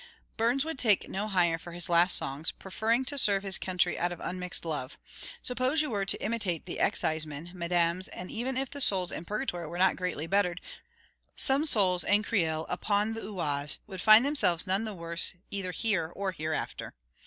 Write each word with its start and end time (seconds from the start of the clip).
Burns 0.35 0.65
would 0.65 0.79
take 0.79 1.07
no 1.07 1.27
hire 1.27 1.59
for 1.59 1.73
his 1.73 1.87
last 1.87 2.17
songs, 2.17 2.49
preferring 2.49 3.05
to 3.05 3.19
serve 3.19 3.43
his 3.43 3.59
country 3.59 3.99
out 3.99 4.11
of 4.11 4.19
unmixed 4.19 4.65
love. 4.65 4.97
Suppose 5.43 5.83
you 5.83 5.91
were 5.91 6.07
to 6.07 6.19
imitate 6.23 6.65
the 6.65 6.79
exciseman, 6.79 7.51
mesdames, 7.53 8.07
and 8.07 8.31
even 8.31 8.57
if 8.57 8.71
the 8.71 8.81
souls 8.81 9.11
in 9.11 9.25
purgatory 9.25 9.67
were 9.67 9.77
not 9.77 9.97
greatly 9.97 10.25
bettered, 10.25 10.59
some 11.35 11.67
souls 11.67 12.03
in 12.03 12.23
Creil 12.23 12.65
upon 12.67 13.13
the 13.13 13.21
Oise 13.29 13.77
would 13.85 14.01
find 14.01 14.25
themselves 14.25 14.65
none 14.65 14.85
the 14.85 14.95
worse 14.95 15.35
either 15.51 15.71
here 15.71 16.07
or 16.15 16.31
hereafter. 16.31 16.95